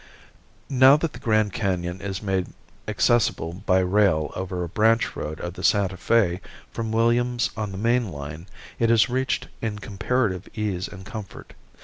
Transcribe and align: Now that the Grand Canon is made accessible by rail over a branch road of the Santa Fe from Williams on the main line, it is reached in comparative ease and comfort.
Now 0.67 0.97
that 0.97 1.13
the 1.13 1.19
Grand 1.19 1.53
Canon 1.53 2.01
is 2.01 2.23
made 2.23 2.47
accessible 2.87 3.53
by 3.67 3.81
rail 3.81 4.31
over 4.35 4.63
a 4.63 4.67
branch 4.67 5.15
road 5.15 5.39
of 5.39 5.53
the 5.53 5.63
Santa 5.63 5.95
Fe 5.97 6.41
from 6.71 6.91
Williams 6.91 7.51
on 7.55 7.71
the 7.71 7.77
main 7.77 8.09
line, 8.09 8.47
it 8.79 8.89
is 8.89 9.11
reached 9.11 9.47
in 9.61 9.77
comparative 9.77 10.49
ease 10.55 10.87
and 10.87 11.05
comfort. 11.05 11.53